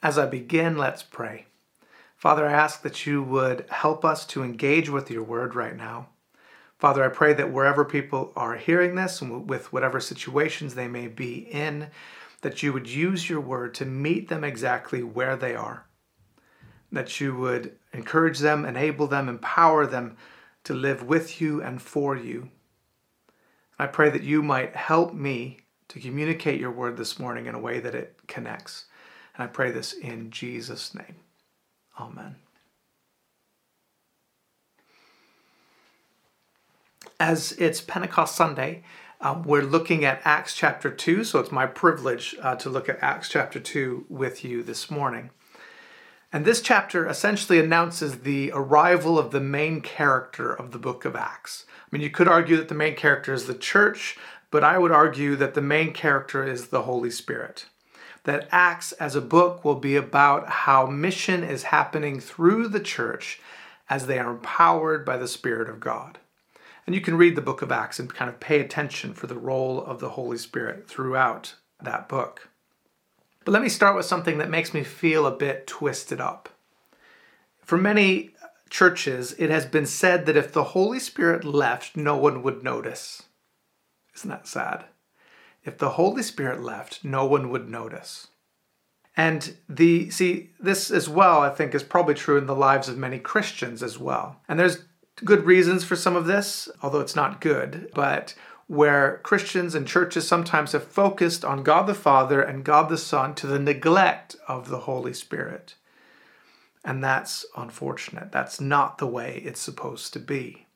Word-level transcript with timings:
As 0.00 0.16
I 0.16 0.26
begin, 0.26 0.78
let's 0.78 1.02
pray. 1.02 1.46
Father, 2.16 2.46
I 2.46 2.52
ask 2.52 2.82
that 2.82 3.04
you 3.04 3.20
would 3.20 3.66
help 3.68 4.04
us 4.04 4.24
to 4.26 4.44
engage 4.44 4.88
with 4.88 5.10
your 5.10 5.24
word 5.24 5.56
right 5.56 5.76
now. 5.76 6.10
Father, 6.78 7.02
I 7.02 7.08
pray 7.08 7.32
that 7.34 7.52
wherever 7.52 7.84
people 7.84 8.32
are 8.36 8.54
hearing 8.54 8.94
this 8.94 9.20
and 9.20 9.50
with 9.50 9.72
whatever 9.72 9.98
situations 9.98 10.74
they 10.74 10.86
may 10.86 11.08
be 11.08 11.48
in, 11.50 11.88
that 12.42 12.62
you 12.62 12.72
would 12.72 12.88
use 12.88 13.28
your 13.28 13.40
word 13.40 13.74
to 13.74 13.84
meet 13.84 14.28
them 14.28 14.44
exactly 14.44 15.02
where 15.02 15.34
they 15.34 15.56
are. 15.56 15.84
That 16.92 17.20
you 17.20 17.34
would 17.36 17.76
encourage 17.92 18.38
them, 18.38 18.64
enable 18.64 19.08
them, 19.08 19.28
empower 19.28 19.84
them 19.84 20.16
to 20.62 20.74
live 20.74 21.02
with 21.02 21.40
you 21.40 21.60
and 21.60 21.82
for 21.82 22.16
you. 22.16 22.50
I 23.80 23.88
pray 23.88 24.10
that 24.10 24.22
you 24.22 24.42
might 24.42 24.76
help 24.76 25.12
me 25.12 25.58
to 25.88 25.98
communicate 25.98 26.60
your 26.60 26.70
word 26.70 26.96
this 26.96 27.18
morning 27.18 27.46
in 27.46 27.56
a 27.56 27.60
way 27.60 27.80
that 27.80 27.96
it 27.96 28.20
connects. 28.28 28.84
And 29.38 29.44
I 29.44 29.46
pray 29.46 29.70
this 29.70 29.92
in 29.92 30.30
Jesus' 30.30 30.94
name. 30.94 31.16
Amen. 31.98 32.36
As 37.20 37.52
it's 37.52 37.80
Pentecost 37.80 38.34
Sunday, 38.34 38.82
um, 39.20 39.42
we're 39.42 39.62
looking 39.62 40.04
at 40.04 40.20
Acts 40.24 40.54
chapter 40.54 40.90
2, 40.90 41.24
so 41.24 41.40
it's 41.40 41.50
my 41.50 41.66
privilege 41.66 42.36
uh, 42.42 42.54
to 42.56 42.68
look 42.68 42.88
at 42.88 43.02
Acts 43.02 43.28
chapter 43.28 43.58
2 43.58 44.06
with 44.08 44.44
you 44.44 44.62
this 44.62 44.90
morning. 44.90 45.30
And 46.32 46.44
this 46.44 46.60
chapter 46.60 47.08
essentially 47.08 47.58
announces 47.58 48.20
the 48.20 48.52
arrival 48.54 49.18
of 49.18 49.30
the 49.30 49.40
main 49.40 49.80
character 49.80 50.52
of 50.52 50.72
the 50.72 50.78
book 50.78 51.04
of 51.04 51.16
Acts. 51.16 51.64
I 51.80 51.88
mean, 51.90 52.02
you 52.02 52.10
could 52.10 52.28
argue 52.28 52.56
that 52.56 52.68
the 52.68 52.74
main 52.74 52.94
character 52.94 53.32
is 53.32 53.46
the 53.46 53.54
church, 53.54 54.16
but 54.50 54.62
I 54.62 54.78
would 54.78 54.92
argue 54.92 55.36
that 55.36 55.54
the 55.54 55.62
main 55.62 55.92
character 55.92 56.44
is 56.44 56.68
the 56.68 56.82
Holy 56.82 57.10
Spirit. 57.10 57.66
That 58.28 58.46
Acts 58.52 58.92
as 58.92 59.16
a 59.16 59.22
book 59.22 59.64
will 59.64 59.76
be 59.76 59.96
about 59.96 60.50
how 60.50 60.84
mission 60.84 61.42
is 61.42 61.62
happening 61.62 62.20
through 62.20 62.68
the 62.68 62.78
church 62.78 63.40
as 63.88 64.06
they 64.06 64.18
are 64.18 64.30
empowered 64.30 65.06
by 65.06 65.16
the 65.16 65.26
Spirit 65.26 65.70
of 65.70 65.80
God. 65.80 66.18
And 66.84 66.94
you 66.94 67.00
can 67.00 67.16
read 67.16 67.36
the 67.36 67.40
book 67.40 67.62
of 67.62 67.72
Acts 67.72 67.98
and 67.98 68.12
kind 68.12 68.28
of 68.28 68.38
pay 68.38 68.60
attention 68.60 69.14
for 69.14 69.28
the 69.28 69.38
role 69.38 69.82
of 69.82 70.00
the 70.00 70.10
Holy 70.10 70.36
Spirit 70.36 70.86
throughout 70.86 71.54
that 71.82 72.06
book. 72.06 72.50
But 73.46 73.52
let 73.52 73.62
me 73.62 73.70
start 73.70 73.96
with 73.96 74.04
something 74.04 74.36
that 74.36 74.50
makes 74.50 74.74
me 74.74 74.84
feel 74.84 75.24
a 75.24 75.34
bit 75.34 75.66
twisted 75.66 76.20
up. 76.20 76.50
For 77.62 77.78
many 77.78 78.34
churches, 78.68 79.32
it 79.38 79.48
has 79.48 79.64
been 79.64 79.86
said 79.86 80.26
that 80.26 80.36
if 80.36 80.52
the 80.52 80.64
Holy 80.64 81.00
Spirit 81.00 81.46
left, 81.46 81.96
no 81.96 82.14
one 82.18 82.42
would 82.42 82.62
notice. 82.62 83.22
Isn't 84.14 84.28
that 84.28 84.46
sad? 84.46 84.84
If 85.68 85.76
the 85.76 85.90
Holy 85.90 86.22
Spirit 86.22 86.62
left, 86.62 87.04
no 87.04 87.26
one 87.26 87.50
would 87.50 87.68
notice. 87.68 88.28
And 89.18 89.54
the 89.68 90.08
see 90.08 90.50
this 90.58 90.90
as 90.90 91.10
well 91.10 91.40
I 91.40 91.50
think 91.50 91.74
is 91.74 91.82
probably 91.82 92.14
true 92.14 92.38
in 92.38 92.46
the 92.46 92.54
lives 92.54 92.88
of 92.88 92.96
many 92.96 93.18
Christians 93.18 93.82
as 93.82 93.98
well. 93.98 94.40
And 94.48 94.58
there's 94.58 94.84
good 95.24 95.44
reasons 95.44 95.84
for 95.84 95.94
some 95.94 96.16
of 96.16 96.24
this, 96.24 96.70
although 96.82 97.00
it's 97.00 97.16
not 97.16 97.42
good, 97.42 97.90
but 97.94 98.34
where 98.66 99.20
Christians 99.24 99.74
and 99.74 99.86
churches 99.86 100.26
sometimes 100.26 100.72
have 100.72 100.84
focused 100.84 101.44
on 101.44 101.62
God 101.62 101.86
the 101.86 101.94
Father 101.94 102.40
and 102.40 102.64
God 102.64 102.88
the 102.88 102.96
Son 102.96 103.34
to 103.34 103.46
the 103.46 103.58
neglect 103.58 104.36
of 104.46 104.70
the 104.70 104.80
Holy 104.80 105.12
Spirit. 105.12 105.74
And 106.82 107.04
that's 107.04 107.44
unfortunate. 107.54 108.32
That's 108.32 108.58
not 108.58 108.96
the 108.96 109.06
way 109.06 109.42
it's 109.44 109.60
supposed 109.60 110.14
to 110.14 110.18
be. 110.18 110.67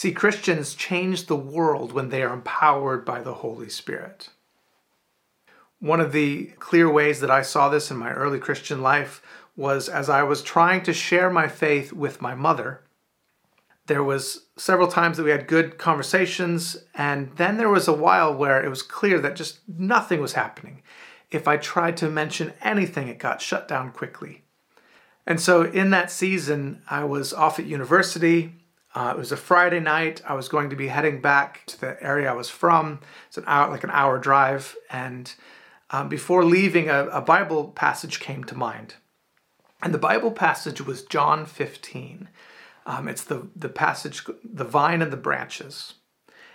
See, 0.00 0.12
Christians 0.12 0.72
change 0.72 1.26
the 1.26 1.36
world 1.36 1.92
when 1.92 2.08
they 2.08 2.22
are 2.22 2.32
empowered 2.32 3.04
by 3.04 3.20
the 3.20 3.34
Holy 3.34 3.68
Spirit. 3.68 4.30
One 5.78 6.00
of 6.00 6.12
the 6.12 6.46
clear 6.58 6.90
ways 6.90 7.20
that 7.20 7.30
I 7.30 7.42
saw 7.42 7.68
this 7.68 7.90
in 7.90 7.98
my 7.98 8.10
early 8.10 8.38
Christian 8.38 8.80
life 8.80 9.20
was 9.56 9.90
as 9.90 10.08
I 10.08 10.22
was 10.22 10.40
trying 10.40 10.82
to 10.84 10.94
share 10.94 11.28
my 11.28 11.48
faith 11.48 11.92
with 11.92 12.22
my 12.22 12.34
mother 12.34 12.80
there 13.88 14.02
was 14.02 14.46
several 14.56 14.88
times 14.88 15.18
that 15.18 15.24
we 15.24 15.32
had 15.32 15.46
good 15.46 15.76
conversations 15.76 16.78
and 16.94 17.30
then 17.36 17.58
there 17.58 17.68
was 17.68 17.86
a 17.86 17.92
while 17.92 18.32
where 18.34 18.64
it 18.64 18.70
was 18.70 18.82
clear 18.82 19.18
that 19.18 19.36
just 19.36 19.58
nothing 19.68 20.20
was 20.20 20.34
happening 20.34 20.80
if 21.32 21.48
i 21.48 21.56
tried 21.56 21.96
to 21.96 22.08
mention 22.08 22.52
anything 22.62 23.08
it 23.08 23.18
got 23.18 23.42
shut 23.42 23.66
down 23.66 23.90
quickly 23.90 24.44
and 25.26 25.40
so 25.40 25.62
in 25.62 25.90
that 25.90 26.08
season 26.08 26.80
i 26.88 27.02
was 27.02 27.32
off 27.32 27.58
at 27.58 27.66
university 27.66 28.59
uh, 28.94 29.12
it 29.14 29.18
was 29.18 29.32
a 29.32 29.36
friday 29.36 29.80
night. 29.80 30.22
I 30.26 30.34
was 30.34 30.48
going 30.48 30.70
to 30.70 30.76
be 30.76 30.88
heading 30.88 31.20
back 31.20 31.64
to 31.66 31.80
the 31.80 32.02
area 32.02 32.30
i 32.30 32.34
was 32.34 32.50
from. 32.50 33.00
It's 33.28 33.38
an 33.38 33.44
hour 33.46 33.70
like 33.70 33.84
an 33.84 33.90
hour 33.90 34.18
drive. 34.18 34.76
And 34.90 35.32
um, 35.90 36.08
before 36.08 36.44
leaving 36.44 36.88
a, 36.88 37.06
a 37.06 37.20
bible 37.20 37.68
passage 37.68 38.20
came 38.20 38.44
to 38.44 38.56
mind. 38.56 38.94
And 39.82 39.94
the 39.94 39.98
bible 39.98 40.30
passage 40.30 40.80
was 40.80 41.02
john 41.02 41.46
15 41.46 42.28
um, 42.86 43.08
it's 43.08 43.24
the, 43.24 43.48
the 43.54 43.68
passage, 43.68 44.24
the 44.42 44.64
vine 44.64 45.02
and 45.02 45.12
the 45.12 45.16
branches. 45.16 45.94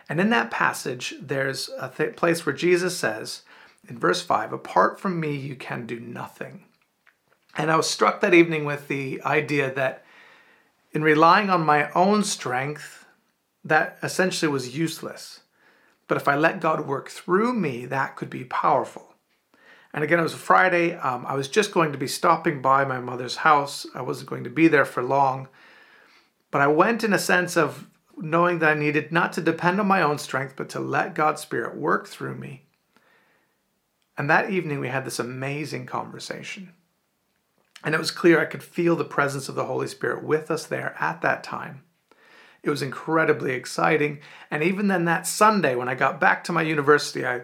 And 0.09 0.19
in 0.19 0.29
that 0.31 0.51
passage, 0.51 1.15
there's 1.21 1.69
a 1.79 1.89
th- 1.89 2.15
place 2.15 2.45
where 2.45 2.55
Jesus 2.55 2.97
says, 2.97 3.43
in 3.87 3.97
verse 3.97 4.21
5, 4.21 4.51
apart 4.53 4.99
from 4.99 5.19
me, 5.19 5.35
you 5.35 5.55
can 5.55 5.85
do 5.85 5.99
nothing. 5.99 6.65
And 7.57 7.71
I 7.71 7.75
was 7.75 7.89
struck 7.89 8.21
that 8.21 8.33
evening 8.33 8.65
with 8.65 8.87
the 8.87 9.21
idea 9.23 9.73
that 9.73 10.03
in 10.95 11.03
relying 11.03 11.49
on 11.49 11.65
my 11.65 11.91
own 11.91 12.23
strength, 12.23 13.05
that 13.65 13.99
essentially 14.01 14.49
was 14.49 14.77
useless. 14.77 15.41
But 16.07 16.17
if 16.17 16.27
I 16.27 16.35
let 16.35 16.61
God 16.61 16.87
work 16.87 17.09
through 17.09 17.53
me, 17.53 17.85
that 17.87 18.15
could 18.15 18.29
be 18.29 18.45
powerful. 18.45 19.13
And 19.93 20.03
again, 20.03 20.19
it 20.19 20.23
was 20.23 20.33
a 20.33 20.37
Friday. 20.37 20.95
Um, 20.95 21.25
I 21.25 21.35
was 21.35 21.49
just 21.49 21.73
going 21.73 21.91
to 21.91 21.97
be 21.97 22.07
stopping 22.07 22.61
by 22.61 22.85
my 22.85 22.99
mother's 22.99 23.37
house. 23.37 23.85
I 23.93 24.01
wasn't 24.01 24.29
going 24.29 24.45
to 24.45 24.49
be 24.49 24.69
there 24.69 24.85
for 24.85 25.03
long. 25.03 25.49
But 26.49 26.61
I 26.61 26.67
went 26.67 27.03
in 27.03 27.11
a 27.11 27.19
sense 27.19 27.57
of 27.57 27.89
knowing 28.17 28.59
that 28.59 28.77
I 28.77 28.79
needed 28.79 29.11
not 29.11 29.33
to 29.33 29.41
depend 29.41 29.81
on 29.81 29.87
my 29.87 30.01
own 30.01 30.17
strength, 30.17 30.53
but 30.55 30.69
to 30.69 30.79
let 30.79 31.13
God's 31.13 31.41
Spirit 31.41 31.75
work 31.75 32.07
through 32.07 32.35
me. 32.35 32.63
And 34.17 34.29
that 34.29 34.49
evening, 34.49 34.79
we 34.79 34.87
had 34.87 35.03
this 35.03 35.19
amazing 35.19 35.87
conversation. 35.87 36.71
And 37.83 37.93
it 37.93 37.99
was 37.99 38.11
clear 38.11 38.39
I 38.39 38.45
could 38.45 38.63
feel 38.63 38.95
the 38.95 39.05
presence 39.05 39.47
of 39.47 39.55
the 39.55 39.65
Holy 39.65 39.87
Spirit 39.87 40.23
with 40.23 40.49
us 40.49 40.65
there 40.65 40.95
at 40.99 41.21
that 41.21 41.43
time. 41.43 41.83
It 42.63 42.69
was 42.71 42.81
incredibly 42.81 43.53
exciting. 43.53 44.21
And 44.49 44.63
even 44.63 44.87
then, 44.87 45.05
that 45.05 45.27
Sunday, 45.27 45.75
when 45.75 45.87
I 45.87 45.93
got 45.93 46.19
back 46.19 46.43
to 46.45 46.51
my 46.51 46.63
university, 46.63 47.25
I 47.25 47.41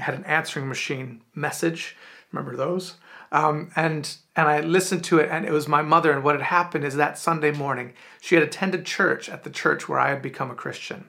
had 0.00 0.14
an 0.14 0.24
answering 0.24 0.66
machine 0.66 1.20
message. 1.34 1.96
Remember 2.32 2.56
those? 2.56 2.94
Um, 3.32 3.70
and 3.76 4.16
and 4.34 4.48
I 4.48 4.60
listened 4.60 5.04
to 5.04 5.18
it, 5.18 5.28
and 5.30 5.44
it 5.44 5.52
was 5.52 5.68
my 5.68 5.82
mother. 5.82 6.10
And 6.12 6.24
what 6.24 6.36
had 6.36 6.44
happened 6.44 6.84
is 6.84 6.96
that 6.96 7.18
Sunday 7.18 7.50
morning, 7.50 7.92
she 8.20 8.34
had 8.34 8.44
attended 8.44 8.86
church 8.86 9.28
at 9.28 9.44
the 9.44 9.50
church 9.50 9.88
where 9.88 9.98
I 9.98 10.10
had 10.10 10.22
become 10.22 10.50
a 10.50 10.54
Christian. 10.54 11.08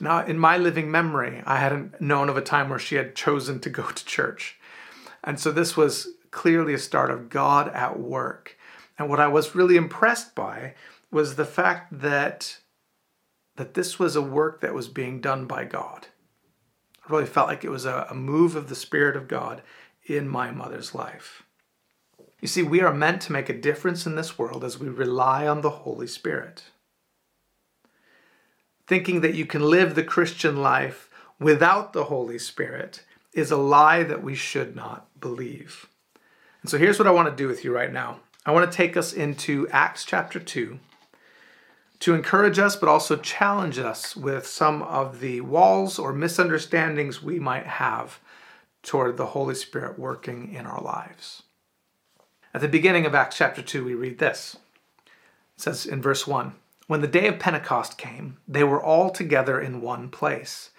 Now, 0.00 0.24
in 0.24 0.38
my 0.38 0.58
living 0.58 0.90
memory, 0.90 1.42
I 1.46 1.58
hadn't 1.58 2.00
known 2.00 2.28
of 2.28 2.36
a 2.36 2.42
time 2.42 2.68
where 2.68 2.78
she 2.78 2.96
had 2.96 3.14
chosen 3.14 3.60
to 3.60 3.70
go 3.70 3.90
to 3.90 4.04
church. 4.04 4.56
And 5.22 5.40
so 5.40 5.50
this 5.50 5.76
was 5.76 6.08
clearly 6.34 6.74
a 6.74 6.78
start 6.78 7.10
of 7.10 7.30
God 7.30 7.68
at 7.68 7.98
work. 7.98 8.58
And 8.98 9.08
what 9.08 9.20
I 9.20 9.28
was 9.28 9.54
really 9.54 9.76
impressed 9.76 10.34
by 10.34 10.74
was 11.10 11.36
the 11.36 11.46
fact 11.46 12.00
that 12.00 12.58
that 13.56 13.74
this 13.74 14.00
was 14.00 14.16
a 14.16 14.22
work 14.22 14.60
that 14.60 14.74
was 14.74 14.88
being 14.88 15.20
done 15.20 15.46
by 15.46 15.64
God. 15.64 16.08
I 17.06 17.12
really 17.12 17.24
felt 17.24 17.46
like 17.46 17.62
it 17.62 17.70
was 17.70 17.84
a, 17.84 18.08
a 18.10 18.14
move 18.14 18.56
of 18.56 18.68
the 18.68 18.74
Spirit 18.74 19.16
of 19.16 19.28
God 19.28 19.62
in 20.06 20.28
my 20.28 20.50
mother's 20.50 20.92
life. 20.92 21.44
You 22.40 22.48
see, 22.48 22.64
we 22.64 22.80
are 22.80 22.92
meant 22.92 23.22
to 23.22 23.32
make 23.32 23.48
a 23.48 23.56
difference 23.58 24.06
in 24.06 24.16
this 24.16 24.36
world 24.36 24.64
as 24.64 24.80
we 24.80 24.88
rely 24.88 25.46
on 25.46 25.60
the 25.60 25.70
Holy 25.70 26.08
Spirit. 26.08 26.64
Thinking 28.88 29.20
that 29.20 29.34
you 29.34 29.46
can 29.46 29.62
live 29.62 29.94
the 29.94 30.02
Christian 30.02 30.56
life 30.56 31.08
without 31.38 31.92
the 31.92 32.04
Holy 32.04 32.40
Spirit 32.40 33.04
is 33.32 33.52
a 33.52 33.56
lie 33.56 34.02
that 34.02 34.22
we 34.24 34.34
should 34.34 34.74
not 34.74 35.08
believe. 35.20 35.86
And 36.64 36.70
so 36.70 36.78
here's 36.78 36.98
what 36.98 37.06
I 37.06 37.10
want 37.10 37.28
to 37.28 37.36
do 37.36 37.46
with 37.46 37.62
you 37.62 37.74
right 37.74 37.92
now 37.92 38.20
I 38.46 38.50
want 38.50 38.70
to 38.70 38.74
take 38.74 38.96
us 38.96 39.12
into 39.12 39.68
Acts 39.68 40.02
chapter 40.02 40.40
2 40.40 40.78
to 42.00 42.14
encourage 42.14 42.58
us, 42.58 42.74
but 42.74 42.88
also 42.88 43.16
challenge 43.16 43.78
us 43.78 44.16
with 44.16 44.46
some 44.46 44.80
of 44.82 45.20
the 45.20 45.42
walls 45.42 45.98
or 45.98 46.14
misunderstandings 46.14 47.22
we 47.22 47.38
might 47.38 47.66
have 47.66 48.18
toward 48.82 49.18
the 49.18 49.26
Holy 49.26 49.54
Spirit 49.54 49.98
working 49.98 50.54
in 50.54 50.64
our 50.64 50.80
lives. 50.80 51.42
At 52.54 52.62
the 52.62 52.68
beginning 52.68 53.04
of 53.04 53.14
Acts 53.14 53.36
chapter 53.36 53.60
2, 53.60 53.84
we 53.84 53.94
read 53.94 54.18
this. 54.18 54.56
It 55.04 55.60
says 55.60 55.84
in 55.84 56.00
verse 56.00 56.26
1 56.26 56.54
When 56.86 57.02
the 57.02 57.06
day 57.06 57.26
of 57.26 57.38
Pentecost 57.38 57.98
came, 57.98 58.38
they 58.48 58.64
were 58.64 58.82
all 58.82 59.10
together 59.10 59.60
in 59.60 59.82
one 59.82 60.08
place. 60.08 60.70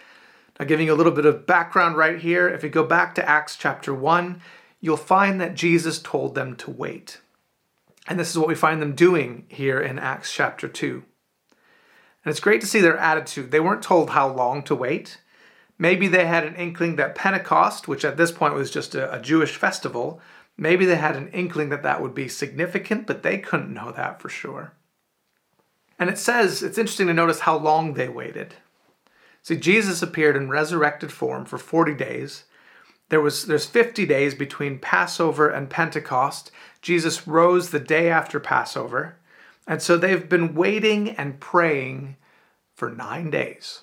Now, 0.60 0.66
giving 0.66 0.88
you 0.88 0.94
a 0.94 0.98
little 0.98 1.12
bit 1.12 1.28
of 1.28 1.46
background 1.46 1.96
right 1.96 2.18
here, 2.18 2.50
if 2.50 2.64
you 2.64 2.70
go 2.70 2.84
back 2.84 3.14
to 3.16 3.30
Acts 3.30 3.56
chapter 3.56 3.94
1, 3.94 4.42
you'll 4.86 4.98
find 4.98 5.42
that 5.42 5.56
Jesus 5.56 6.02
told 6.02 6.36
them 6.36 6.56
to 6.58 6.72
wait. 6.72 7.20
And 8.08 8.20
this 8.20 8.30
is 8.30 8.38
what 8.38 8.48
we 8.48 8.56
find 8.56 8.82
them 8.82 8.96
doing 8.96 9.46
here 9.50 9.80
in 9.80 10.00
Acts 10.00 10.32
chapter 10.32 10.68
2. 10.68 11.04
And 12.24 12.32
it's 12.32 12.40
great 12.40 12.62
to 12.62 12.68
see 12.68 12.80
their 12.80 12.98
attitude. 12.98 13.52
They 13.52 13.60
weren't 13.60 13.84
told 13.84 14.12
how 14.12 14.32
long 14.32 14.64
to 14.64 14.76
wait. 14.76 15.20
Maybe 15.78 16.08
they 16.08 16.26
had 16.26 16.46
an 16.46 16.56
inkling 16.56 16.96
that 16.96 17.16
Pentecost, 17.16 17.88
which 17.88 18.06
at 18.06 18.18
this 18.18 18.32
point 18.32 18.54
was 18.54 18.72
just 18.72 18.96
a, 18.96 19.14
a 19.14 19.22
Jewish 19.22 19.56
festival, 19.56 20.22
Maybe 20.58 20.86
they 20.86 20.96
had 20.96 21.18
an 21.18 21.30
inkling 21.30 21.70
that 21.70 21.84
that 21.84 22.02
would 22.02 22.14
be 22.14 22.30
significant, 22.30 23.08
but 23.08 23.24
they 23.24 23.38
couldn't 23.38 23.74
know 23.74 23.92
that 23.92 24.22
for 24.22 24.30
sure. 24.30 24.74
And 26.00 26.10
it 26.10 26.18
says, 26.18 26.64
it's 26.64 26.78
interesting 26.78 27.08
to 27.08 27.14
notice 27.14 27.42
how 27.42 27.58
long 27.58 27.94
they 27.94 28.08
waited. 28.08 28.56
See, 29.42 29.58
Jesus 29.58 30.02
appeared 30.02 30.36
in 30.36 30.50
resurrected 30.50 31.12
form 31.12 31.46
for 31.46 31.58
40 31.58 31.94
days. 31.94 32.46
There 33.10 33.22
was 33.22 33.46
there's 33.46 33.66
50 33.66 34.06
days 34.06 34.34
between 34.34 34.80
Passover 34.80 35.48
and 35.48 35.70
Pentecost. 35.70 36.52
Jesus 36.82 37.28
rose 37.28 37.70
the 37.70 37.80
day 37.80 38.10
after 38.10 38.40
Passover. 38.40 39.16
And 39.68 39.82
so 39.82 39.98
they've 39.98 40.28
been 40.30 40.56
waiting 40.56 41.10
and 41.12 41.40
praying 41.40 42.18
for 42.74 42.90
9 42.90 43.30
days. 43.30 43.82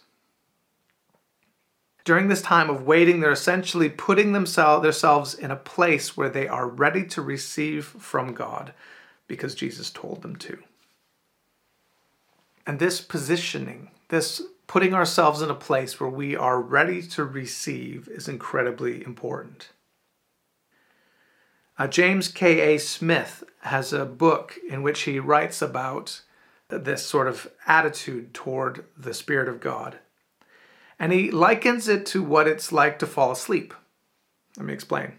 During 2.05 2.29
this 2.29 2.43
time 2.43 2.69
of 2.69 2.85
waiting, 2.85 3.21
they're 3.21 3.31
essentially 3.31 3.89
putting 3.89 4.33
themselves, 4.33 4.83
themselves 4.83 5.35
in 5.35 5.53
a 5.53 5.57
place 5.57 6.17
where 6.17 6.29
they 6.29 6.49
are 6.49 6.67
ready 6.67 7.05
to 7.07 7.23
receive 7.23 7.85
from 7.85 8.35
God 8.35 8.73
because 9.29 9.55
Jesus 9.55 9.89
told 9.91 10.23
them 10.23 10.37
to. 10.37 10.59
And 12.67 12.79
this 12.79 13.01
positioning, 13.01 13.91
this 14.09 14.43
putting 14.73 14.95
ourselves 14.95 15.43
in 15.43 15.51
a 15.51 15.55
place 15.55 16.01
where 16.01 16.09
we 16.09 16.35
are 16.35 16.59
ready 16.59 17.03
to 17.03 17.23
receive 17.23 18.09
is 18.09 18.27
incredibly 18.27 19.05
important. 19.05 19.69
Uh, 21.77 21.87
James 21.87 22.27
K.A. 22.29 22.79
Smith 22.79 23.45
has 23.65 23.93
a 23.93 24.07
book 24.07 24.59
in 24.67 24.83
which 24.83 25.03
he 25.03 25.21
writes 25.21 25.61
about 25.61 26.23
this 26.71 27.05
sort 27.05 27.29
of 27.29 27.51
attitude 27.67 28.33
toward 28.33 28.87
the 28.97 29.13
Spirit 29.13 29.47
of 29.47 29.61
God. 29.61 29.99
And 30.99 31.13
he 31.13 31.31
likens 31.31 31.87
it 31.87 32.07
to 32.07 32.23
what 32.23 32.49
it's 32.49 32.73
like 32.73 32.99
to 33.01 33.07
fall 33.07 33.31
asleep. 33.31 33.75
Let 34.57 34.65
me 34.65 34.73
explain. 34.73 35.19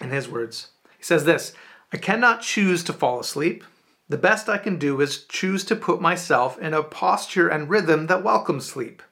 In 0.00 0.10
his 0.10 0.28
words, 0.28 0.68
he 0.96 1.02
says 1.02 1.24
this 1.24 1.52
I 1.92 1.96
cannot 1.96 2.42
choose 2.42 2.84
to 2.84 2.92
fall 2.92 3.18
asleep. 3.18 3.64
The 4.08 4.16
best 4.16 4.48
I 4.48 4.56
can 4.56 4.78
do 4.78 5.00
is 5.00 5.24
choose 5.24 5.64
to 5.64 5.76
put 5.76 6.00
myself 6.00 6.58
in 6.58 6.72
a 6.72 6.82
posture 6.82 7.48
and 7.48 7.68
rhythm 7.68 8.06
that 8.06 8.24
welcomes 8.24 8.64
sleep. 8.64 9.02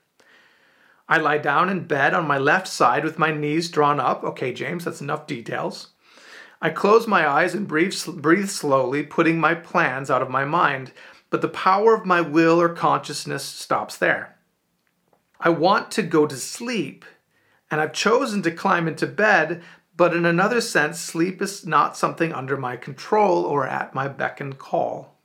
I 1.08 1.18
lie 1.18 1.38
down 1.38 1.68
in 1.68 1.86
bed 1.86 2.14
on 2.14 2.26
my 2.26 2.38
left 2.38 2.66
side 2.66 3.04
with 3.04 3.18
my 3.18 3.30
knees 3.30 3.70
drawn 3.70 4.00
up. 4.00 4.24
Okay, 4.24 4.52
James, 4.52 4.84
that's 4.84 5.02
enough 5.02 5.26
details. 5.26 5.88
I 6.62 6.70
close 6.70 7.06
my 7.06 7.28
eyes 7.28 7.54
and 7.54 7.68
breathe, 7.68 7.94
breathe 8.16 8.48
slowly, 8.48 9.02
putting 9.02 9.38
my 9.38 9.54
plans 9.54 10.10
out 10.10 10.22
of 10.22 10.30
my 10.30 10.46
mind, 10.46 10.92
but 11.28 11.42
the 11.42 11.48
power 11.48 11.94
of 11.94 12.06
my 12.06 12.22
will 12.22 12.60
or 12.60 12.70
consciousness 12.70 13.44
stops 13.44 13.98
there. 13.98 14.36
I 15.38 15.50
want 15.50 15.90
to 15.92 16.02
go 16.02 16.26
to 16.26 16.36
sleep, 16.36 17.04
and 17.70 17.80
I've 17.80 17.92
chosen 17.92 18.42
to 18.42 18.50
climb 18.50 18.88
into 18.88 19.06
bed, 19.06 19.62
but 19.96 20.14
in 20.14 20.26
another 20.26 20.60
sense, 20.60 21.00
sleep 21.00 21.40
is 21.40 21.66
not 21.66 21.96
something 21.96 22.32
under 22.32 22.56
my 22.56 22.76
control 22.76 23.44
or 23.44 23.66
at 23.66 23.94
my 23.94 24.08
beck 24.08 24.40
and 24.40 24.58
call. 24.58 25.16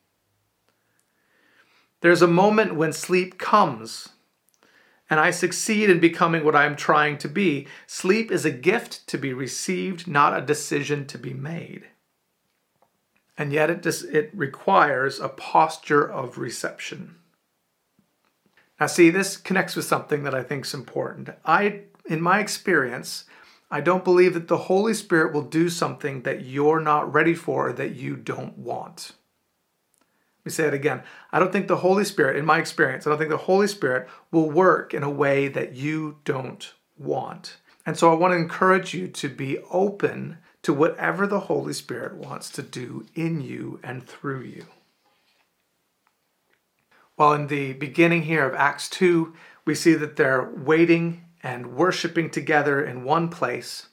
There's 1.99 2.21
a 2.21 2.27
moment 2.27 2.75
when 2.75 2.93
sleep 2.93 3.37
comes, 3.37 4.09
and 5.09 5.19
I 5.19 5.31
succeed 5.31 5.89
in 5.89 5.99
becoming 5.99 6.43
what 6.45 6.55
I 6.55 6.65
am 6.65 6.75
trying 6.75 7.17
to 7.19 7.27
be. 7.27 7.67
Sleep 7.85 8.31
is 8.31 8.45
a 8.45 8.51
gift 8.51 9.05
to 9.07 9.17
be 9.17 9.33
received, 9.33 10.07
not 10.07 10.37
a 10.37 10.45
decision 10.45 11.05
to 11.07 11.17
be 11.17 11.33
made. 11.33 11.87
And 13.37 13.51
yet 13.51 13.69
it, 13.69 13.85
it 13.85 14.31
requires 14.33 15.19
a 15.19 15.27
posture 15.27 16.09
of 16.09 16.37
reception. 16.37 17.15
Now, 18.79 18.87
see, 18.87 19.09
this 19.09 19.37
connects 19.37 19.75
with 19.75 19.85
something 19.85 20.23
that 20.23 20.33
I 20.33 20.43
think 20.43 20.65
is 20.65 20.73
important. 20.73 21.29
I, 21.45 21.81
in 22.05 22.21
my 22.21 22.39
experience, 22.39 23.25
I 23.71 23.79
don't 23.79 24.03
believe 24.03 24.33
that 24.33 24.49
the 24.49 24.57
Holy 24.57 24.93
Spirit 24.93 25.33
will 25.33 25.43
do 25.43 25.69
something 25.69 26.23
that 26.23 26.43
you're 26.43 26.81
not 26.81 27.13
ready 27.13 27.33
for 27.33 27.69
or 27.69 27.73
that 27.73 27.95
you 27.95 28.17
don't 28.17 28.57
want. 28.57 29.13
Let 30.39 30.45
me 30.45 30.51
say 30.51 30.67
it 30.67 30.73
again. 30.73 31.03
I 31.31 31.39
don't 31.39 31.53
think 31.53 31.67
the 31.67 31.77
Holy 31.77 32.03
Spirit, 32.03 32.35
in 32.35 32.45
my 32.45 32.57
experience, 32.57 33.07
I 33.07 33.11
don't 33.11 33.17
think 33.17 33.29
the 33.29 33.37
Holy 33.37 33.67
Spirit 33.67 34.09
will 34.29 34.49
work 34.49 34.93
in 34.93 35.03
a 35.03 35.09
way 35.09 35.47
that 35.47 35.73
you 35.73 36.17
don't 36.25 36.73
want. 36.97 37.57
And 37.85 37.97
so 37.97 38.11
I 38.11 38.15
want 38.15 38.33
to 38.33 38.37
encourage 38.37 38.93
you 38.93 39.07
to 39.07 39.29
be 39.29 39.59
open 39.71 40.39
to 40.63 40.73
whatever 40.73 41.25
the 41.25 41.41
Holy 41.41 41.73
Spirit 41.73 42.15
wants 42.15 42.49
to 42.51 42.61
do 42.61 43.05
in 43.15 43.41
you 43.41 43.79
and 43.83 44.05
through 44.05 44.41
you. 44.41 44.65
Well, 47.17 47.33
in 47.33 47.47
the 47.47 47.73
beginning 47.73 48.23
here 48.23 48.45
of 48.45 48.55
Acts 48.55 48.89
2, 48.89 49.33
we 49.63 49.75
see 49.75 49.93
that 49.93 50.15
they're 50.15 50.49
waiting 50.57 51.23
and 51.43 51.75
worshiping 51.75 52.29
together 52.29 52.83
in 52.83 53.03
one 53.03 53.29
place. 53.29 53.87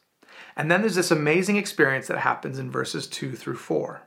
And 0.57 0.71
then 0.71 0.81
there's 0.81 0.97
this 0.97 1.11
amazing 1.11 1.57
experience 1.57 2.09
that 2.09 2.19
happens 2.19 2.59
in 2.59 2.71
verses 2.71 3.07
2 3.07 3.37
through 3.37 3.57
4. 3.57 4.03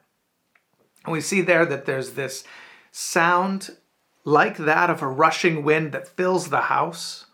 And 1.06 1.14
we 1.14 1.22
see 1.22 1.42
there 1.42 1.66
that 1.66 1.86
there's 1.86 2.12
this 2.12 2.44
sound 2.92 3.78
like 4.24 4.58
that 4.58 4.90
of 4.90 5.02
a 5.02 5.08
rushing 5.08 5.64
wind 5.64 5.94
that 5.94 6.08
fills 6.08 6.50
the 6.50 6.62
house. 6.62 7.26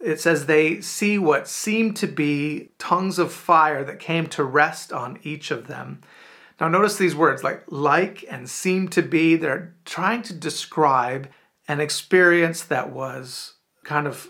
It 0.00 0.20
says 0.20 0.44
they 0.44 0.80
see 0.80 1.18
what 1.18 1.48
seemed 1.48 1.96
to 1.96 2.06
be 2.06 2.70
tongues 2.78 3.18
of 3.18 3.32
fire 3.32 3.82
that 3.84 3.98
came 3.98 4.26
to 4.28 4.44
rest 4.44 4.92
on 4.92 5.18
each 5.22 5.50
of 5.50 5.68
them. 5.68 6.02
Now, 6.60 6.68
notice 6.68 6.96
these 6.96 7.14
words 7.14 7.42
like 7.42 7.62
like 7.68 8.24
and 8.30 8.48
seem 8.48 8.88
to 8.88 9.02
be. 9.02 9.36
They're 9.36 9.74
trying 9.84 10.22
to 10.22 10.34
describe 10.34 11.28
an 11.68 11.80
experience 11.80 12.62
that 12.64 12.90
was 12.90 13.54
kind 13.84 14.06
of 14.06 14.28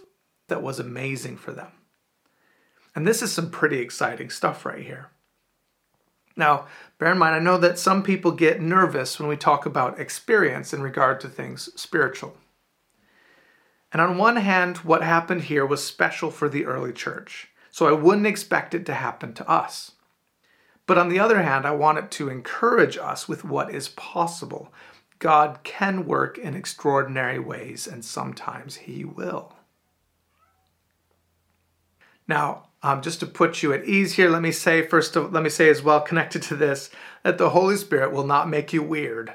that 0.49 0.63
was 0.63 0.79
amazing 0.79 1.37
for 1.37 1.53
them. 1.53 1.73
And 2.95 3.07
this 3.07 3.23
is 3.23 3.33
some 3.33 3.51
pretty 3.51 3.79
exciting 3.79 4.31
stuff 4.31 4.65
right 4.65 4.83
here. 4.83 5.11
Now, 6.37 6.67
bear 6.99 7.13
in 7.13 7.19
mind, 7.19 7.35
I 7.35 7.39
know 7.39 7.59
that 7.59 7.79
some 7.79 8.03
people 8.03 8.33
get 8.33 8.61
nervous 8.61 9.19
when 9.19 9.29
we 9.29 9.37
talk 9.37 9.65
about 9.65 9.99
experience 9.99 10.73
in 10.75 10.83
regard 10.83 11.21
to 11.21 11.29
things 11.29 11.71
spiritual. 11.81 12.37
And 13.93 14.03
on 14.03 14.19
one 14.19 14.37
hand, 14.37 14.79
what 14.79 15.03
happened 15.03 15.45
here 15.45 15.65
was 15.65 15.83
special 15.83 16.31
for 16.31 16.49
the 16.49 16.67
early 16.67 16.93
church, 16.93 17.49
so 17.71 17.87
I 17.87 17.93
wouldn't 17.93 18.27
expect 18.27 18.75
it 18.75 18.85
to 18.87 18.95
happen 18.95 19.33
to 19.35 19.49
us. 19.49 19.93
But 20.87 20.99
on 20.99 21.09
the 21.09 21.19
other 21.19 21.43
hand, 21.43 21.67
I 21.67 21.73
want 21.73 21.99
it 21.99 22.11
to 22.13 22.29
encourage 22.29 22.97
us 22.97 23.29
with 23.29 23.45
what 23.45 23.75
is 23.75 23.89
possible. 23.89 24.73
God 25.19 25.61
can 25.65 26.07
work 26.07 26.39
in 26.39 26.55
extraordinary 26.55 27.39
ways, 27.39 27.87
and 27.87 28.05
sometimes 28.05 28.77
He 28.77 29.05
will. 29.05 29.56
Now, 32.29 32.67
um, 32.83 33.03
just 33.03 33.21
to 33.21 33.27
put 33.27 33.63
you 33.63 33.73
at 33.73 33.85
ease 33.85 34.15
here, 34.15 34.31
let 34.31 34.43
me 34.43 34.53
say 34.53 34.83
first, 34.83 35.17
of, 35.17 35.33
let 35.33 35.43
me 35.43 35.51
say 35.51 35.69
as 35.69 35.83
well, 35.83 36.01
connected 36.01 36.43
to 36.43 36.57
this, 36.57 36.91
that 37.23 37.39
the 37.39 37.51
Holy 37.51 37.77
Spirit 37.77 38.13
will 38.13 38.27
not 38.27 38.49
make 38.49 38.73
you 38.73 38.83
weird. 38.83 39.35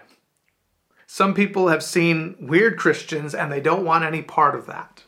Some 1.08 1.34
people 1.34 1.68
have 1.68 1.84
seen 1.84 2.36
weird 2.40 2.78
Christians 2.78 3.36
and 3.36 3.52
they 3.52 3.60
don't 3.60 3.84
want 3.84 4.06
any 4.06 4.22
part 4.22 4.56
of 4.56 4.68
that. 4.68 5.04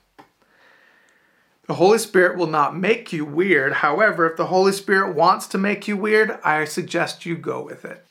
The 1.68 1.76
Holy 1.76 1.98
Spirit 1.98 2.38
will 2.38 2.48
not 2.48 2.76
make 2.76 3.14
you 3.14 3.24
weird. 3.24 3.74
However, 3.76 4.30
if 4.30 4.36
the 4.36 4.48
Holy 4.48 4.74
Spirit 4.74 5.16
wants 5.16 5.48
to 5.48 5.58
make 5.58 5.88
you 5.88 5.96
weird, 5.96 6.38
I 6.44 6.66
suggest 6.66 7.26
you 7.26 7.38
go 7.38 7.64
with 7.64 7.86
it. 7.86 8.06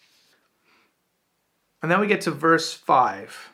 And 1.83 1.91
then 1.91 2.01
we 2.01 2.07
get 2.07 2.23
to 2.23 2.31
verse 2.31 2.73
5. 2.73 3.52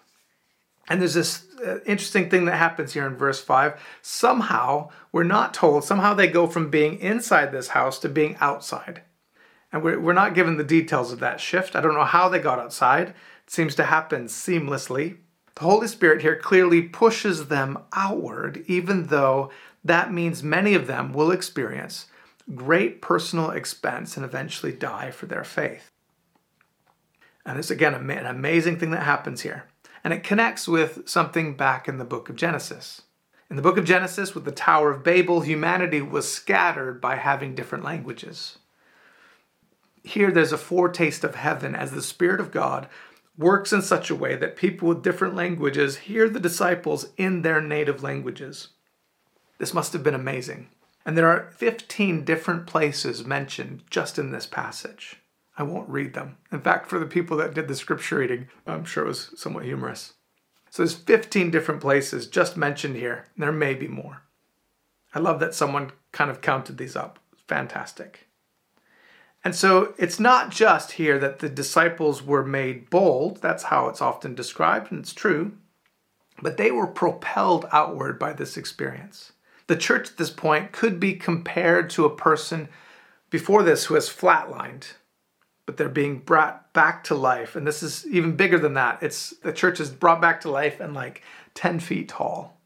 And 0.88 1.00
there's 1.00 1.14
this 1.14 1.46
uh, 1.64 1.80
interesting 1.84 2.30
thing 2.30 2.46
that 2.46 2.56
happens 2.56 2.94
here 2.94 3.06
in 3.06 3.16
verse 3.16 3.42
5. 3.42 3.80
Somehow, 4.00 4.90
we're 5.12 5.22
not 5.22 5.52
told, 5.52 5.84
somehow 5.84 6.14
they 6.14 6.28
go 6.28 6.46
from 6.46 6.70
being 6.70 6.98
inside 6.98 7.52
this 7.52 7.68
house 7.68 7.98
to 8.00 8.08
being 8.08 8.36
outside. 8.40 9.02
And 9.72 9.82
we're, 9.82 10.00
we're 10.00 10.12
not 10.12 10.34
given 10.34 10.56
the 10.56 10.64
details 10.64 11.12
of 11.12 11.20
that 11.20 11.40
shift. 11.40 11.76
I 11.76 11.80
don't 11.80 11.94
know 11.94 12.04
how 12.04 12.28
they 12.28 12.38
got 12.38 12.58
outside. 12.58 13.08
It 13.08 13.50
seems 13.50 13.74
to 13.74 13.84
happen 13.84 14.26
seamlessly. 14.26 15.18
The 15.56 15.64
Holy 15.64 15.88
Spirit 15.88 16.22
here 16.22 16.36
clearly 16.36 16.82
pushes 16.82 17.48
them 17.48 17.78
outward, 17.92 18.64
even 18.66 19.08
though 19.08 19.50
that 19.84 20.12
means 20.12 20.42
many 20.42 20.74
of 20.74 20.86
them 20.86 21.12
will 21.12 21.30
experience 21.30 22.06
great 22.54 23.02
personal 23.02 23.50
expense 23.50 24.16
and 24.16 24.24
eventually 24.24 24.72
die 24.72 25.10
for 25.10 25.26
their 25.26 25.44
faith. 25.44 25.90
And 27.44 27.58
it's 27.58 27.70
again 27.70 27.94
an 27.94 28.26
amazing 28.26 28.78
thing 28.78 28.90
that 28.92 29.02
happens 29.02 29.42
here. 29.42 29.64
And 30.08 30.14
it 30.14 30.24
connects 30.24 30.66
with 30.66 31.06
something 31.06 31.54
back 31.54 31.86
in 31.86 31.98
the 31.98 32.04
book 32.06 32.30
of 32.30 32.36
Genesis. 32.36 33.02
In 33.50 33.56
the 33.56 33.62
book 33.62 33.76
of 33.76 33.84
Genesis, 33.84 34.34
with 34.34 34.46
the 34.46 34.50
Tower 34.50 34.90
of 34.90 35.04
Babel, 35.04 35.42
humanity 35.42 36.00
was 36.00 36.32
scattered 36.32 36.98
by 36.98 37.16
having 37.16 37.54
different 37.54 37.84
languages. 37.84 38.56
Here, 40.02 40.30
there's 40.30 40.50
a 40.50 40.56
foretaste 40.56 41.24
of 41.24 41.34
heaven 41.34 41.74
as 41.74 41.90
the 41.90 42.00
Spirit 42.00 42.40
of 42.40 42.50
God 42.50 42.88
works 43.36 43.70
in 43.70 43.82
such 43.82 44.08
a 44.08 44.14
way 44.14 44.34
that 44.34 44.56
people 44.56 44.88
with 44.88 45.02
different 45.02 45.34
languages 45.34 45.98
hear 45.98 46.26
the 46.26 46.40
disciples 46.40 47.08
in 47.18 47.42
their 47.42 47.60
native 47.60 48.02
languages. 48.02 48.68
This 49.58 49.74
must 49.74 49.92
have 49.92 50.02
been 50.02 50.14
amazing. 50.14 50.70
And 51.04 51.18
there 51.18 51.28
are 51.28 51.50
15 51.50 52.24
different 52.24 52.66
places 52.66 53.26
mentioned 53.26 53.82
just 53.90 54.18
in 54.18 54.30
this 54.30 54.46
passage. 54.46 55.18
I 55.58 55.64
won't 55.64 55.88
read 55.88 56.14
them. 56.14 56.36
In 56.52 56.60
fact, 56.60 56.88
for 56.88 57.00
the 57.00 57.06
people 57.06 57.36
that 57.38 57.52
did 57.52 57.66
the 57.66 57.74
scripture 57.74 58.18
reading, 58.18 58.48
I'm 58.66 58.84
sure 58.84 59.04
it 59.04 59.08
was 59.08 59.32
somewhat 59.36 59.64
humorous. 59.64 60.14
So 60.70 60.82
there's 60.82 60.94
15 60.94 61.50
different 61.50 61.80
places 61.80 62.28
just 62.28 62.56
mentioned 62.56 62.94
here. 62.94 63.26
There 63.36 63.50
may 63.50 63.74
be 63.74 63.88
more. 63.88 64.22
I 65.12 65.18
love 65.18 65.40
that 65.40 65.54
someone 65.54 65.90
kind 66.12 66.30
of 66.30 66.40
counted 66.40 66.78
these 66.78 66.94
up. 66.94 67.18
Fantastic. 67.48 68.28
And 69.44 69.54
so 69.54 69.94
it's 69.98 70.20
not 70.20 70.50
just 70.50 70.92
here 70.92 71.18
that 71.18 71.40
the 71.40 71.48
disciples 71.48 72.22
were 72.22 72.44
made 72.44 72.90
bold, 72.90 73.40
that's 73.40 73.64
how 73.64 73.88
it's 73.88 74.02
often 74.02 74.34
described, 74.34 74.92
and 74.92 75.00
it's 75.00 75.14
true, 75.14 75.52
but 76.42 76.56
they 76.56 76.70
were 76.70 76.86
propelled 76.86 77.66
outward 77.72 78.18
by 78.18 78.32
this 78.32 78.56
experience. 78.56 79.32
The 79.66 79.76
church 79.76 80.10
at 80.10 80.16
this 80.18 80.30
point 80.30 80.72
could 80.72 81.00
be 81.00 81.14
compared 81.14 81.90
to 81.90 82.04
a 82.04 82.14
person 82.14 82.68
before 83.30 83.62
this 83.62 83.86
who 83.86 83.94
has 83.94 84.08
flatlined, 84.08 84.92
but 85.68 85.76
they're 85.76 85.90
being 85.90 86.16
brought 86.20 86.72
back 86.72 87.04
to 87.04 87.14
life. 87.14 87.54
And 87.54 87.66
this 87.66 87.82
is 87.82 88.06
even 88.06 88.36
bigger 88.36 88.58
than 88.58 88.72
that. 88.72 89.02
It's 89.02 89.34
the 89.42 89.52
church 89.52 89.80
is 89.80 89.90
brought 89.90 90.18
back 90.18 90.40
to 90.40 90.50
life 90.50 90.80
and 90.80 90.94
like 90.94 91.22
10 91.52 91.78
feet 91.80 92.08
tall. 92.08 92.58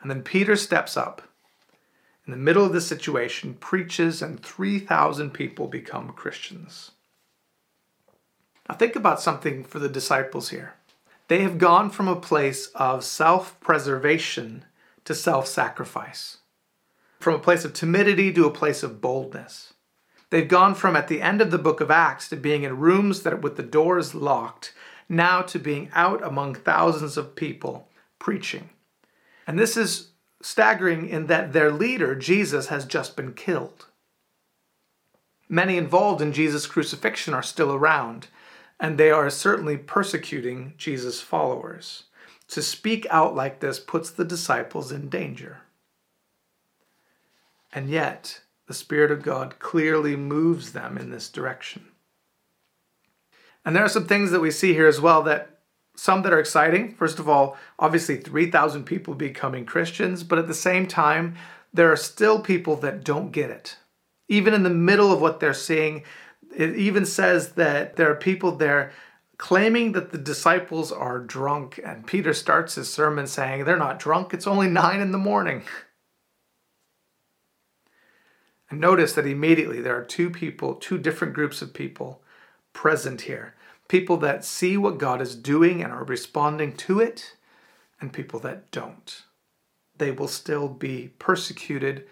And 0.00 0.10
then 0.10 0.22
Peter 0.22 0.56
steps 0.56 0.96
up 0.96 1.20
in 2.24 2.30
the 2.30 2.38
middle 2.38 2.64
of 2.64 2.72
the 2.72 2.80
situation, 2.80 3.52
preaches, 3.52 4.22
and 4.22 4.42
3,000 4.42 5.34
people 5.34 5.66
become 5.66 6.08
Christians. 6.14 6.92
Now, 8.66 8.74
think 8.74 8.96
about 8.96 9.20
something 9.20 9.62
for 9.62 9.78
the 9.78 9.90
disciples 9.90 10.48
here. 10.48 10.72
They 11.28 11.42
have 11.42 11.58
gone 11.58 11.90
from 11.90 12.08
a 12.08 12.16
place 12.16 12.68
of 12.68 13.04
self 13.04 13.60
preservation 13.60 14.64
to 15.04 15.14
self 15.14 15.48
sacrifice, 15.48 16.38
from 17.20 17.34
a 17.34 17.40
place 17.40 17.66
of 17.66 17.74
timidity 17.74 18.32
to 18.32 18.46
a 18.46 18.50
place 18.50 18.82
of 18.82 19.02
boldness. 19.02 19.73
They've 20.30 20.48
gone 20.48 20.74
from 20.74 20.96
at 20.96 21.08
the 21.08 21.22
end 21.22 21.40
of 21.40 21.50
the 21.50 21.58
book 21.58 21.80
of 21.80 21.90
Acts 21.90 22.28
to 22.28 22.36
being 22.36 22.62
in 22.64 22.78
rooms 22.78 23.22
that 23.22 23.42
with 23.42 23.56
the 23.56 23.62
doors 23.62 24.14
locked, 24.14 24.72
now 25.08 25.42
to 25.42 25.58
being 25.58 25.90
out 25.94 26.22
among 26.24 26.54
thousands 26.54 27.16
of 27.16 27.36
people 27.36 27.88
preaching. 28.18 28.70
And 29.46 29.58
this 29.58 29.76
is 29.76 30.08
staggering 30.40 31.08
in 31.08 31.26
that 31.26 31.52
their 31.52 31.70
leader, 31.70 32.14
Jesus, 32.14 32.68
has 32.68 32.84
just 32.84 33.16
been 33.16 33.32
killed. 33.32 33.86
Many 35.48 35.76
involved 35.76 36.22
in 36.22 36.32
Jesus' 36.32 36.66
crucifixion 36.66 37.34
are 37.34 37.42
still 37.42 37.72
around, 37.72 38.28
and 38.80 38.98
they 38.98 39.10
are 39.10 39.30
certainly 39.30 39.76
persecuting 39.76 40.74
Jesus' 40.76 41.20
followers. 41.20 42.04
To 42.48 42.62
speak 42.62 43.06
out 43.10 43.34
like 43.34 43.60
this 43.60 43.78
puts 43.78 44.10
the 44.10 44.24
disciples 44.24 44.92
in 44.92 45.08
danger. 45.08 45.60
And 47.72 47.88
yet, 47.88 48.40
the 48.66 48.74
Spirit 48.74 49.10
of 49.10 49.22
God 49.22 49.58
clearly 49.58 50.16
moves 50.16 50.72
them 50.72 50.96
in 50.96 51.10
this 51.10 51.28
direction. 51.28 51.86
And 53.64 53.74
there 53.74 53.84
are 53.84 53.88
some 53.88 54.06
things 54.06 54.30
that 54.30 54.40
we 54.40 54.50
see 54.50 54.72
here 54.72 54.86
as 54.86 55.00
well 55.00 55.22
that 55.22 55.60
some 55.96 56.22
that 56.22 56.32
are 56.32 56.40
exciting. 56.40 56.94
First 56.94 57.18
of 57.18 57.28
all, 57.28 57.56
obviously 57.78 58.16
3,000 58.16 58.84
people 58.84 59.14
becoming 59.14 59.64
Christians, 59.64 60.24
but 60.24 60.38
at 60.38 60.48
the 60.48 60.54
same 60.54 60.86
time, 60.86 61.36
there 61.72 61.90
are 61.90 61.96
still 61.96 62.40
people 62.40 62.76
that 62.76 63.04
don't 63.04 63.32
get 63.32 63.50
it. 63.50 63.76
Even 64.28 64.54
in 64.54 64.62
the 64.62 64.70
middle 64.70 65.12
of 65.12 65.20
what 65.20 65.40
they're 65.40 65.54
seeing, 65.54 66.02
it 66.56 66.76
even 66.76 67.04
says 67.04 67.52
that 67.52 67.96
there 67.96 68.10
are 68.10 68.16
people 68.16 68.56
there 68.56 68.92
claiming 69.38 69.92
that 69.92 70.12
the 70.12 70.18
disciples 70.18 70.92
are 70.92 71.18
drunk. 71.18 71.80
And 71.84 72.06
Peter 72.06 72.32
starts 72.32 72.76
his 72.76 72.92
sermon 72.92 73.26
saying, 73.26 73.64
They're 73.64 73.76
not 73.76 73.98
drunk, 73.98 74.32
it's 74.32 74.46
only 74.46 74.68
nine 74.68 75.00
in 75.00 75.12
the 75.12 75.18
morning. 75.18 75.62
Notice 78.80 79.12
that 79.14 79.26
immediately 79.26 79.80
there 79.80 79.96
are 79.96 80.04
two 80.04 80.30
people, 80.30 80.74
two 80.74 80.98
different 80.98 81.34
groups 81.34 81.62
of 81.62 81.74
people 81.74 82.22
present 82.72 83.22
here 83.22 83.54
people 83.88 84.16
that 84.16 84.44
see 84.44 84.76
what 84.76 84.98
God 84.98 85.20
is 85.20 85.36
doing 85.36 85.82
and 85.82 85.92
are 85.92 86.04
responding 86.04 86.74
to 86.76 87.00
it, 87.00 87.36
and 88.00 88.12
people 88.12 88.40
that 88.40 88.70
don't. 88.70 89.22
They 89.98 90.10
will 90.10 90.28
still 90.28 90.68
be 90.68 91.12
persecuted. 91.18 92.06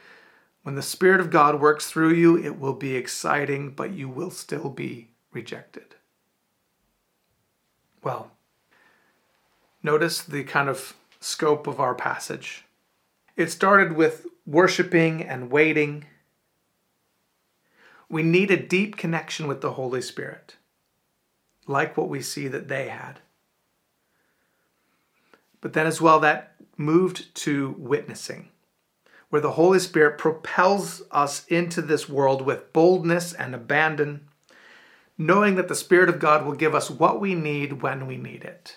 When 0.63 0.75
the 0.75 0.83
Spirit 0.83 1.21
of 1.21 1.31
God 1.31 1.61
works 1.61 1.91
through 1.91 2.13
you, 2.13 2.39
it 2.39 2.59
will 2.59 2.75
be 2.75 2.95
exciting, 2.95 3.71
but 3.71 3.93
you 3.93 4.09
will 4.09 4.31
still 4.31 4.69
be 4.69 5.09
rejected. 5.33 5.97
Well, 8.05 8.31
notice 9.83 10.23
the 10.23 10.45
kind 10.45 10.69
of 10.69 10.95
scope 11.21 11.67
of 11.67 11.81
our 11.81 11.95
passage. 11.95 12.65
It 13.37 13.51
started 13.51 13.97
with 13.97 14.27
worshiping 14.47 15.23
and 15.23 15.51
waiting. 15.51 16.07
We 18.13 18.23
need 18.23 18.51
a 18.51 18.59
deep 18.59 18.99
connection 18.99 19.47
with 19.49 19.63
the 19.63 19.73
Holy 19.73 20.03
Spirit 20.03 20.57
like 21.67 21.97
what 21.97 22.11
we 22.11 22.21
see 22.21 22.47
that 22.47 22.69
they 22.69 22.89
had. 22.89 23.21
But 25.63 25.73
then, 25.73 25.87
as 25.87 25.99
well, 25.99 26.21
that 26.21 26.55
moved 26.77 27.35
to 27.37 27.75
witnessing, 27.79 28.51
where 29.31 29.41
the 29.41 29.53
Holy 29.53 29.79
Spirit 29.79 30.19
propels 30.19 31.01
us 31.11 31.47
into 31.47 31.81
this 31.81 32.07
world 32.07 32.43
with 32.43 32.75
boldness 32.75 33.33
and 33.33 33.55
abandon, 33.55 34.29
knowing 35.17 35.55
that 35.55 35.69
the 35.69 35.75
Spirit 35.75 36.11
of 36.11 36.19
God 36.19 36.45
will 36.45 36.53
give 36.53 36.75
us 36.75 36.91
what 36.91 37.19
we 37.19 37.35
need 37.35 37.81
when 37.81 38.07
we 38.07 38.19
need 38.19 38.45
it. 38.45 38.77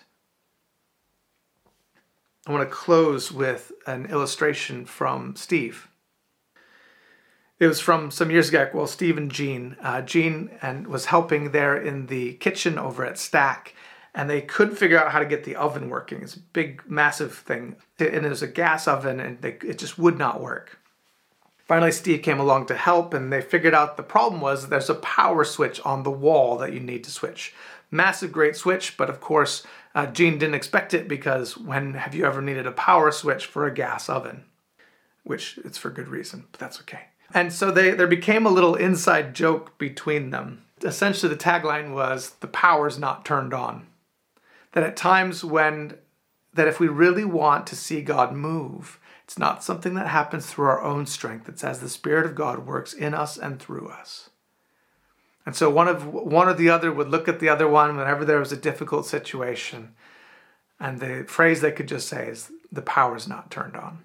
I 2.48 2.54
want 2.54 2.70
to 2.70 2.74
close 2.74 3.34
with 3.34 3.74
an 3.86 4.06
illustration 4.06 4.86
from 4.86 5.36
Steve. 5.36 5.90
It 7.58 7.68
was 7.68 7.80
from 7.80 8.12
some 8.12 8.32
years 8.32 8.50
ago. 8.50 8.70
Well, 8.74 8.88
Steve 8.88 9.18
and 9.18 9.32
Jean, 9.32 9.78
uh, 9.82 10.02
Jean 10.02 10.50
and 10.62 10.88
was 10.88 11.06
helping 11.06 11.52
there 11.52 11.78
in 11.78 12.08
the 12.08 12.34
kitchen 12.34 12.78
over 12.78 13.06
at 13.06 13.18
Stack, 13.18 13.74
and 14.14 14.30
they 14.30 14.42
couldn't 14.42 14.76
figure 14.76 15.02
out 15.02 15.12
how 15.12 15.20
to 15.20 15.26
get 15.26 15.46
the 15.46 15.56
oven 15.56 15.90
working. 15.90 16.22
It's 16.22 16.36
a 16.36 16.40
big, 16.40 16.82
massive 16.86 17.34
thing, 17.34 17.78
and 17.98 18.26
it 18.26 18.30
was 18.30 18.42
a 18.42 18.48
gas 18.48 18.88
oven, 18.88 19.22
and 19.22 19.42
they, 19.42 19.58
it 19.66 19.78
just 19.78 19.98
would 19.98 20.18
not 20.18 20.42
work. 20.42 20.80
Finally, 21.66 21.94
Steve 21.94 22.22
came 22.22 22.40
along 22.40 22.66
to 22.68 22.76
help, 22.76 23.14
and 23.14 23.32
they 23.32 23.42
figured 23.42 23.74
out 23.74 23.96
the 23.96 24.04
problem 24.04 24.42
was 24.42 24.68
there's 24.68 24.90
a 24.90 24.96
power 24.96 25.46
switch 25.46 25.80
on 25.86 26.04
the 26.04 26.12
wall 26.12 26.58
that 26.58 26.74
you 26.74 26.80
need 26.82 27.06
to 27.06 27.12
switch. 27.12 27.54
Massive, 27.90 28.34
great 28.34 28.58
switch, 28.58 28.98
but 28.98 29.10
of 29.10 29.22
course, 29.22 29.66
uh, 29.96 30.06
Jean 30.08 30.38
didn't 30.38 30.56
expect 30.56 30.94
it 30.94 31.08
because 31.08 31.58
when 31.58 31.94
have 31.94 32.14
you 32.14 32.26
ever 32.26 32.42
needed 32.42 32.68
a 32.68 32.72
power 32.72 33.12
switch 33.12 33.46
for 33.46 33.66
a 33.66 33.74
gas 33.74 34.10
oven? 34.10 34.44
Which 35.24 35.58
it's 35.64 35.78
for 35.78 35.90
good 35.90 36.10
reason, 36.10 36.46
but 36.52 36.60
that's 36.60 36.80
okay. 36.82 37.06
And 37.34 37.52
so 37.52 37.72
they, 37.72 37.92
there 37.92 38.08
became 38.08 38.46
a 38.46 38.52
little 38.52 38.76
inside 38.76 39.34
joke 39.34 39.78
between 39.78 40.30
them. 40.30 40.64
Essentially, 40.84 41.34
the 41.34 41.40
tagline 41.40 41.94
was 41.94 42.32
the 42.40 42.48
power's 42.48 43.00
not 43.00 43.26
turned 43.26 43.54
on. 43.54 43.88
That 44.74 44.84
at 44.84 44.98
times 44.98 45.44
when, 45.44 45.98
that 46.54 46.68
if 46.68 46.80
we 46.80 46.88
really 46.88 47.26
want 47.26 47.66
to 47.68 47.76
see 47.76 48.02
God 48.02 48.34
move, 48.34 49.00
it's 49.24 49.40
not 49.40 49.64
something 49.64 49.96
that 49.96 50.08
happens 50.08 50.46
through 50.46 50.68
our 50.68 50.82
own 50.82 51.06
strength. 51.06 51.50
It's 51.50 51.64
as 51.64 51.80
the 51.80 51.90
Spirit 51.90 52.26
of 52.26 52.36
God 52.36 52.68
works 52.68 52.94
in 52.94 53.14
us 53.14 53.38
and 53.38 53.60
through 53.60 53.88
us. 53.88 54.30
And 55.46 55.56
so 55.56 55.70
one 55.70 55.88
of 55.88 56.08
one 56.08 56.48
or 56.48 56.54
the 56.54 56.70
other 56.70 56.92
would 56.92 57.10
look 57.10 57.28
at 57.28 57.40
the 57.40 57.50
other 57.50 57.68
one 57.68 57.96
whenever 57.96 58.26
there 58.26 58.40
was 58.40 58.52
a 58.52 58.58
difficult 58.58 59.06
situation. 59.06 59.96
And 60.80 61.00
the 61.00 61.26
phrase 61.28 61.62
they 61.62 61.72
could 61.72 61.88
just 61.88 62.08
say 62.08 62.28
is, 62.28 62.52
the 62.72 62.82
power's 62.82 63.28
not 63.28 63.50
turned 63.50 63.76
on 63.76 64.04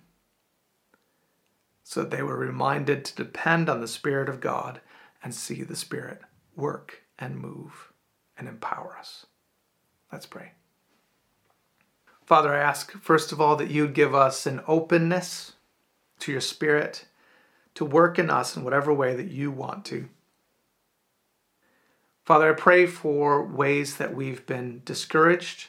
so 1.91 2.03
that 2.03 2.13
they 2.13 2.23
were 2.23 2.37
reminded 2.37 3.05
to 3.05 3.17
depend 3.17 3.69
on 3.69 3.81
the 3.81 3.89
Spirit 3.89 4.29
of 4.29 4.41
God 4.41 4.81
and 5.25 5.35
see 5.35 5.65
the 5.65 5.75
Spirit 5.75 6.21
work 6.55 7.03
and 7.19 7.37
move 7.37 7.93
and 8.39 8.47
empower 8.47 8.97
us. 8.97 9.27
Let's 10.13 10.25
pray. 10.25 10.53
Father, 12.25 12.55
I 12.55 12.61
ask 12.61 12.93
first 12.93 13.33
of 13.33 13.41
all 13.41 13.57
that 13.57 13.73
you'd 13.73 13.93
give 13.93 14.15
us 14.15 14.47
an 14.47 14.63
openness 14.69 15.55
to 16.21 16.31
your 16.31 16.41
Spirit 16.41 17.07
to 17.75 17.85
work 17.85 18.21
in 18.21 18.31
us 18.31 18.57
in 18.57 18.63
whatever 18.63 18.95
way 18.95 19.17
that 19.17 19.33
you 19.33 19.51
want 19.51 19.85
to. 19.87 20.09
Father, 22.25 22.51
I 22.51 22.57
pray 22.57 22.87
for 22.87 23.45
ways 23.45 23.97
that 23.97 24.15
we've 24.15 24.47
been 24.47 24.83
discouraged, 24.85 25.67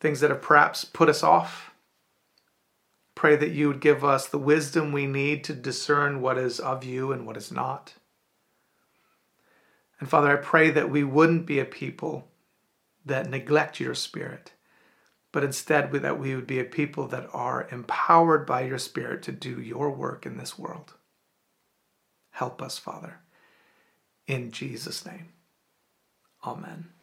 things 0.00 0.18
that 0.18 0.30
have 0.30 0.42
perhaps 0.42 0.84
put 0.84 1.08
us 1.08 1.22
off 1.22 1.70
Pray 3.24 3.36
that 3.36 3.52
you 3.52 3.68
would 3.68 3.80
give 3.80 4.04
us 4.04 4.28
the 4.28 4.36
wisdom 4.36 4.92
we 4.92 5.06
need 5.06 5.44
to 5.44 5.54
discern 5.54 6.20
what 6.20 6.36
is 6.36 6.60
of 6.60 6.84
you 6.84 7.10
and 7.10 7.26
what 7.26 7.38
is 7.38 7.50
not. 7.50 7.94
And 9.98 10.10
Father, 10.10 10.30
I 10.30 10.42
pray 10.42 10.68
that 10.68 10.90
we 10.90 11.04
wouldn't 11.04 11.46
be 11.46 11.58
a 11.58 11.64
people 11.64 12.28
that 13.06 13.30
neglect 13.30 13.80
your 13.80 13.94
Spirit, 13.94 14.52
but 15.32 15.42
instead 15.42 15.90
that 15.90 16.20
we 16.20 16.34
would 16.34 16.46
be 16.46 16.60
a 16.60 16.64
people 16.64 17.08
that 17.08 17.26
are 17.32 17.66
empowered 17.70 18.44
by 18.44 18.60
your 18.60 18.76
Spirit 18.76 19.22
to 19.22 19.32
do 19.32 19.58
your 19.58 19.90
work 19.90 20.26
in 20.26 20.36
this 20.36 20.58
world. 20.58 20.92
Help 22.32 22.60
us, 22.60 22.76
Father. 22.76 23.20
In 24.26 24.50
Jesus' 24.50 25.06
name. 25.06 25.32
Amen. 26.46 26.93